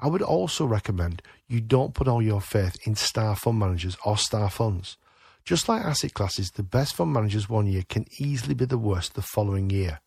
I 0.00 0.06
would 0.06 0.22
also 0.22 0.64
recommend 0.64 1.22
you 1.48 1.60
don't 1.60 1.94
put 1.94 2.08
all 2.08 2.22
your 2.22 2.40
faith 2.40 2.76
in 2.86 2.94
star 2.94 3.34
fund 3.34 3.58
managers 3.58 3.96
or 4.04 4.16
star 4.16 4.50
funds. 4.50 4.96
Just 5.44 5.68
like 5.68 5.84
asset 5.84 6.14
classes, 6.14 6.52
the 6.52 6.62
best 6.62 6.94
fund 6.94 7.12
managers 7.12 7.48
one 7.48 7.66
year 7.66 7.82
can 7.88 8.06
easily 8.18 8.54
be 8.54 8.64
the 8.64 8.78
worst 8.78 9.14
the 9.14 9.22
following 9.22 9.70
year. 9.70 10.00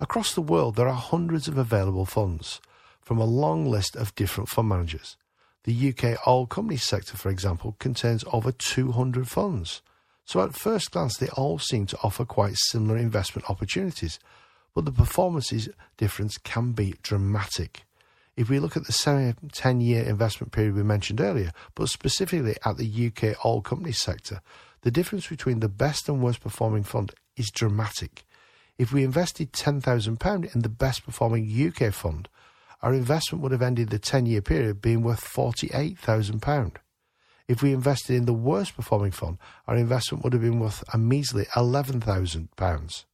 Across 0.00 0.34
the 0.34 0.42
world, 0.42 0.74
there 0.74 0.88
are 0.88 0.94
hundreds 0.94 1.46
of 1.46 1.56
available 1.56 2.06
funds 2.06 2.60
from 3.02 3.18
a 3.18 3.24
long 3.24 3.66
list 3.66 3.96
of 3.96 4.14
different 4.14 4.48
fund 4.48 4.68
managers. 4.68 5.16
The 5.64 5.90
UK 5.90 6.26
all 6.26 6.46
companies 6.46 6.82
sector, 6.82 7.16
for 7.16 7.28
example, 7.28 7.76
contains 7.78 8.24
over 8.32 8.50
200 8.50 9.28
funds. 9.28 9.82
So 10.24 10.40
at 10.40 10.54
first 10.54 10.90
glance, 10.92 11.16
they 11.16 11.28
all 11.28 11.58
seem 11.58 11.86
to 11.86 11.98
offer 12.02 12.24
quite 12.24 12.54
similar 12.56 12.96
investment 12.96 13.48
opportunities, 13.50 14.18
but 14.74 14.84
the 14.84 14.92
performances 14.92 15.68
difference 15.96 16.38
can 16.38 16.72
be 16.72 16.94
dramatic. 17.02 17.84
If 18.36 18.48
we 18.48 18.58
look 18.58 18.76
at 18.76 18.86
the 18.86 19.34
10 19.52 19.80
year 19.80 20.02
investment 20.04 20.52
period 20.52 20.74
we 20.74 20.82
mentioned 20.82 21.20
earlier, 21.20 21.52
but 21.74 21.88
specifically 21.88 22.56
at 22.64 22.78
the 22.78 23.06
UK 23.06 23.44
all 23.44 23.60
company 23.60 23.92
sector, 23.92 24.40
the 24.82 24.90
difference 24.90 25.26
between 25.26 25.60
the 25.60 25.68
best 25.68 26.08
and 26.08 26.22
worst 26.22 26.40
performing 26.40 26.82
fund 26.82 27.12
is 27.36 27.50
dramatic. 27.50 28.24
If 28.78 28.92
we 28.92 29.04
invested 29.04 29.52
£10,000 29.52 30.54
in 30.54 30.62
the 30.62 30.68
best 30.68 31.04
performing 31.04 31.44
UK 31.46 31.92
fund, 31.92 32.28
our 32.82 32.92
investment 32.92 33.42
would 33.42 33.52
have 33.52 33.62
ended 33.62 33.90
the 33.90 33.98
10 33.98 34.26
year 34.26 34.42
period 34.42 34.82
being 34.82 35.02
worth 35.02 35.24
£48,000. 35.24 36.76
If 37.48 37.62
we 37.62 37.72
invested 37.72 38.16
in 38.16 38.24
the 38.24 38.32
worst 38.32 38.76
performing 38.76 39.10
fund, 39.10 39.38
our 39.66 39.76
investment 39.76 40.24
would 40.24 40.32
have 40.32 40.42
been 40.42 40.58
worth 40.58 40.82
a 40.92 40.98
measly 40.98 41.44
£11,000. 41.54 43.04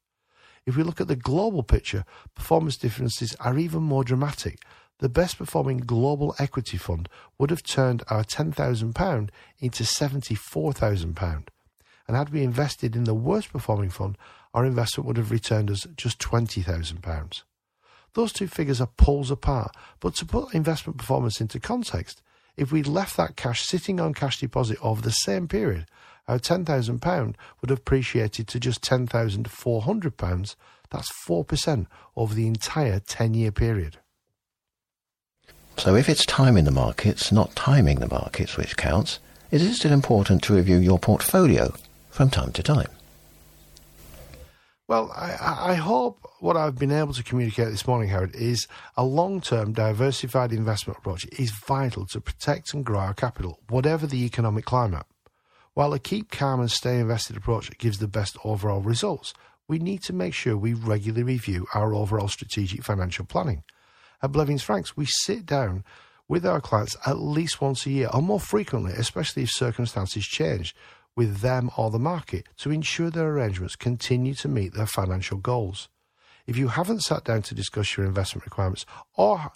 If 0.67 0.77
we 0.77 0.83
look 0.83 1.01
at 1.01 1.09
the 1.09 1.17
global 1.17 1.63
picture, 1.63 2.05
performance 2.35 2.77
differences 2.77 3.35
are 3.41 3.59
even 3.59 3.83
more 3.83 4.05
dramatic. 4.05 4.63
The 4.99 5.09
best 5.09 5.39
performing 5.39 5.79
global 5.79 6.35
equity 6.39 6.77
fund 6.77 7.09
would 7.39 7.51
have 7.51 7.63
turned 7.63 8.03
our 8.09 8.25
£10,000 8.25 9.31
into 9.61 9.85
£74,000. 9.85 11.49
and 12.07 12.17
had 12.17 12.31
we 12.31 12.43
invested 12.43 12.97
in 12.97 13.05
the 13.05 13.15
worst 13.15 13.53
performing 13.53 13.91
fund, 13.91 14.17
our 14.55 14.65
investment 14.65 15.07
would 15.07 15.19
have 15.19 15.31
returned 15.31 15.71
us 15.71 15.87
just 15.97 16.19
£20,000. 16.19 17.43
Those 18.15 18.33
two 18.33 18.49
figures 18.49 18.81
are 18.81 18.89
poles 18.97 19.31
apart, 19.31 19.75
but 20.01 20.15
to 20.17 20.27
put 20.27 20.55
investment 20.55 20.99
performance 20.99 21.41
into 21.41 21.61
context, 21.61 22.23
if 22.57 22.73
we'd 22.73 22.87
left 22.87 23.17
that 23.17 23.37
cash 23.37 23.63
sitting 23.63 24.01
on 24.01 24.15
cash 24.15 24.41
deposit 24.41 24.79
over 24.83 25.01
the 25.01 25.13
same 25.13 25.47
period, 25.47 25.87
our 26.27 26.39
£10,000 26.39 27.35
would 27.61 27.71
have 27.71 27.79
appreciated 27.79 28.49
to 28.49 28.61
just 28.61 28.83
£10,400. 28.83 30.57
That's 30.91 31.13
4% 31.27 31.87
over 32.17 32.35
the 32.35 32.47
entire 32.47 33.01
10 33.01 33.35
year 33.35 33.53
period. 33.53 33.99
So 35.77 35.95
if 35.95 36.09
it's 36.09 36.27
timing 36.27 36.65
the 36.65 36.73
markets, 36.73 37.31
not 37.31 37.55
timing 37.55 38.01
the 38.01 38.09
markets, 38.09 38.57
which 38.57 38.77
counts, 38.77 39.21
it 39.51 39.63
is 39.63 39.77
still 39.77 39.93
important 39.93 40.43
to 40.43 40.55
review 40.55 40.79
your 40.79 40.99
portfolio 40.99 41.73
from 42.11 42.31
time 42.31 42.53
to 42.53 42.63
time. 42.63 42.89
Well, 44.89 45.13
I, 45.15 45.73
I, 45.73 45.75
hope 45.75 46.27
what 46.41 46.57
I've 46.57 46.79
been 46.79 46.91
able 46.91 47.13
to 47.13 47.23
communicate 47.23 47.69
this 47.69 47.87
morning, 47.87 48.09
Howard, 48.09 48.35
is 48.35 48.67
a 48.97 49.05
long 49.05 49.43
term 49.43 49.75
diversified 49.75 50.51
investment 50.51 50.99
approach 50.99 51.27
is 51.39 51.51
vital 51.51 52.07
to 52.07 52.23
protect 52.23 52.73
and 52.73 52.87
grow 52.87 53.01
our 53.01 53.13
capital, 53.13 53.61
whatever 53.69 54.07
the 54.07 54.25
economic 54.25 54.65
climate. 54.65 55.05
While 55.75 55.93
a 55.93 55.99
keep 55.99 56.31
calm 56.31 56.61
and 56.61 56.71
stay 56.71 57.01
invested 57.01 57.37
approach 57.37 57.77
gives 57.77 57.99
the 57.99 58.09
best 58.09 58.39
overall 58.45 58.81
results, 58.81 59.35
we 59.69 59.79
need 59.79 60.03
to 60.05 60.15
make 60.15 60.33
sure 60.33 60.57
we 60.57 60.73
regularly 60.73 61.35
review 61.35 61.67
our 61.75 61.93
overall 61.93 62.29
strategic 62.29 62.83
financial 62.83 63.27
planning. 63.27 63.65
At 64.23 64.33
Blevins 64.33 64.63
Franks, 64.63 64.97
we 64.97 65.05
sit 65.05 65.45
down 65.45 65.85
with 66.29 66.47
our 66.47 66.63
clients 66.63 66.97
at 67.05 67.19
least 67.19 67.61
once 67.61 67.85
a 67.85 67.91
year 67.91 68.09
or 68.15 68.23
more 68.23 68.41
frequently, 68.41 68.95
especially 68.95 69.43
if 69.43 69.51
circumstances 69.51 70.25
change 70.25 70.75
with 71.19 71.41
them 71.41 71.69
or 71.77 71.91
the 71.91 71.99
market 71.99 72.47
to 72.57 72.71
ensure 72.71 73.11
their 73.11 73.29
arrangements 73.29 73.75
continue 73.75 74.35
to 74.35 74.47
meet 74.47 74.73
their 74.73 74.87
financial 74.87 75.37
goals. 75.37 75.89
If 76.47 76.57
you 76.57 76.69
haven't 76.69 77.03
sat 77.03 77.25
down 77.25 77.43
to 77.43 77.57
discuss 77.57 77.97
your 77.97 78.07
investment 78.07 78.47
requirements 78.47 78.87
or 79.17 79.51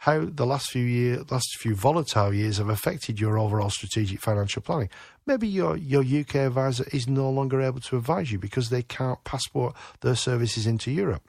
how 0.00 0.26
the 0.26 0.44
last 0.44 0.70
few 0.70 0.84
year, 0.84 1.22
last 1.30 1.56
few 1.58 1.74
volatile 1.74 2.34
years 2.34 2.58
have 2.58 2.68
affected 2.68 3.18
your 3.18 3.38
overall 3.38 3.70
strategic 3.70 4.20
financial 4.20 4.60
planning, 4.60 4.90
maybe 5.24 5.48
your, 5.48 5.74
your 5.78 6.02
UK 6.02 6.34
advisor 6.34 6.84
is 6.92 7.08
no 7.08 7.30
longer 7.30 7.62
able 7.62 7.80
to 7.80 7.96
advise 7.96 8.30
you 8.30 8.38
because 8.38 8.68
they 8.68 8.82
can't 8.82 9.24
passport 9.24 9.74
their 10.02 10.16
services 10.16 10.66
into 10.66 10.90
Europe. 10.90 11.22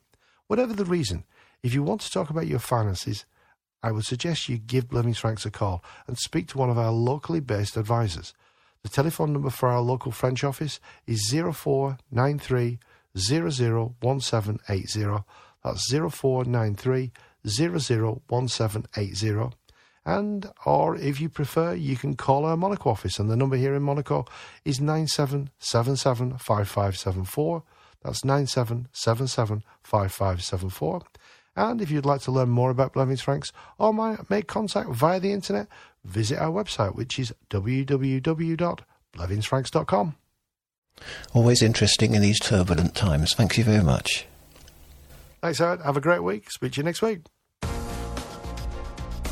Whatever 0.47 0.73
the 0.73 0.83
reason, 0.83 1.23
if 1.63 1.73
you 1.73 1.81
want 1.81 2.01
to 2.01 2.11
talk 2.11 2.29
about 2.29 2.45
your 2.45 2.59
finances, 2.59 3.25
I 3.81 3.93
would 3.93 4.03
suggest 4.03 4.49
you 4.49 4.57
give 4.57 4.89
Blevins 4.89 5.19
Franks 5.19 5.45
a 5.45 5.49
call 5.49 5.81
and 6.07 6.17
speak 6.17 6.49
to 6.49 6.57
one 6.57 6.69
of 6.69 6.77
our 6.77 6.91
locally 6.91 7.39
based 7.39 7.77
advisors. 7.77 8.33
The 8.87 8.93
telephone 8.93 9.33
number 9.33 9.49
for 9.49 9.67
our 9.67 9.81
local 9.81 10.13
French 10.13 10.45
office 10.45 10.79
is 11.05 11.29
0493 11.29 12.79
001780. 13.17 15.23
That's 15.61 15.91
0493 15.91 17.11
001780. 17.45 19.49
And, 20.05 20.49
or 20.65 20.95
if 20.95 21.19
you 21.19 21.27
prefer, 21.27 21.73
you 21.73 21.97
can 21.97 22.15
call 22.15 22.45
our 22.45 22.55
Monaco 22.55 22.91
office, 22.91 23.19
and 23.19 23.29
the 23.29 23.35
number 23.35 23.57
here 23.57 23.75
in 23.75 23.83
Monaco 23.83 24.25
is 24.63 24.79
97775574. 24.79 27.63
That's 28.05 28.21
97775574. 28.21 31.05
And 31.57 31.81
if 31.81 31.91
you'd 31.91 32.05
like 32.05 32.21
to 32.21 32.31
learn 32.31 32.49
more 32.49 32.69
about 32.69 32.93
Blevins 32.93 33.21
Franks 33.21 33.51
or 33.79 33.91
make 34.29 34.47
contact 34.47 34.89
via 34.89 35.19
the 35.19 35.33
internet, 35.33 35.67
visit 36.05 36.37
our 36.37 36.51
website, 36.51 36.93
which 36.95 37.17
is 37.17 37.33
www.blevinsfranks.com. 37.49 40.15
Always 41.33 41.61
interesting 41.61 42.15
in 42.15 42.21
these 42.21 42.39
turbulent 42.39 42.95
times. 42.95 43.33
Thank 43.35 43.57
you 43.57 43.63
very 43.63 43.83
much. 43.83 44.25
Thanks, 45.41 45.59
Howard. 45.59 45.81
Have 45.81 45.97
a 45.97 46.01
great 46.01 46.23
week. 46.23 46.49
Speak 46.51 46.71
to 46.73 46.77
you 46.77 46.83
next 46.83 47.01
week. 47.01 47.21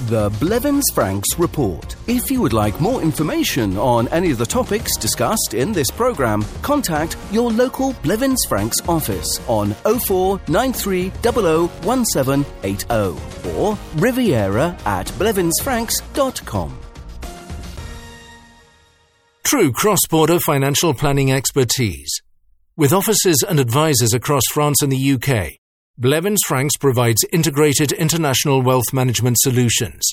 The 0.08 0.30
Blevins 0.40 0.84
Franks 0.94 1.40
Report. 1.40 1.96
If 2.08 2.30
you 2.30 2.42
would 2.42 2.54
like 2.54 2.80
more 2.82 3.02
information 3.02 3.78
on 3.78 4.08
any 4.10 4.30
of 4.30 4.38
the 4.38 4.46
topics 4.46 4.98
discussed 4.98 5.54
in 5.54 5.72
this 5.72 5.90
programme, 5.90 6.44
contact 6.62 7.16
your 7.32 7.52
local 7.52 7.94
Blevins 8.04 8.44
Franks 8.48 8.82
office 8.88 9.40
on 9.48 9.74
0493 9.84 11.12
001780 11.24 13.58
or 13.58 13.78
riviera 13.96 14.78
at 14.86 15.08
blevinsfranks.com. 15.08 16.78
True 19.44 19.72
cross 19.72 20.00
border 20.10 20.40
financial 20.40 20.94
planning 20.94 21.32
expertise. 21.32 22.22
With 22.78 22.92
offices 22.92 23.44
and 23.48 23.60
advisors 23.60 24.14
across 24.14 24.44
France 24.52 24.82
and 24.82 24.92
the 24.92 25.14
UK, 25.14 25.60
Blevins 25.98 26.42
Franks 26.46 26.76
provides 26.76 27.24
integrated 27.32 27.94
international 27.94 28.62
wealth 28.62 28.92
management 28.92 29.38
solutions. 29.40 30.04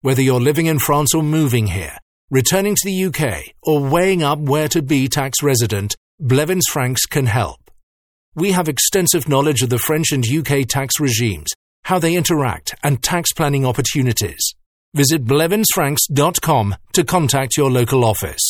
Whether 0.00 0.22
you're 0.22 0.40
living 0.40 0.64
in 0.64 0.78
France 0.78 1.14
or 1.14 1.22
moving 1.22 1.66
here, 1.66 1.98
returning 2.30 2.74
to 2.74 2.80
the 2.86 3.04
UK, 3.04 3.52
or 3.62 3.84
weighing 3.84 4.22
up 4.22 4.38
where 4.38 4.66
to 4.68 4.80
be 4.80 5.08
tax 5.08 5.42
resident, 5.42 5.94
Blevins 6.18 6.64
Franks 6.70 7.04
can 7.04 7.26
help. 7.26 7.70
We 8.34 8.52
have 8.52 8.66
extensive 8.66 9.28
knowledge 9.28 9.60
of 9.60 9.68
the 9.68 9.78
French 9.78 10.10
and 10.10 10.24
UK 10.26 10.66
tax 10.66 10.98
regimes, 10.98 11.50
how 11.84 11.98
they 11.98 12.16
interact, 12.16 12.74
and 12.82 13.02
tax 13.02 13.34
planning 13.34 13.66
opportunities. 13.66 14.54
Visit 14.94 15.26
blevinsfranks.com 15.26 16.76
to 16.94 17.04
contact 17.04 17.58
your 17.58 17.70
local 17.70 18.06
office. 18.06 18.49